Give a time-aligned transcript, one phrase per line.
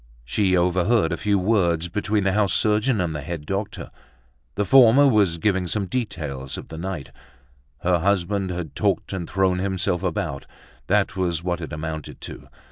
[0.25, 3.91] She overheard a few words between the house surgeon and the head doctor.
[4.55, 7.11] The former was giving some details of the night:
[7.81, 10.47] her husband had talked and thrown himself about,
[10.87, 12.47] that was what it amounted to.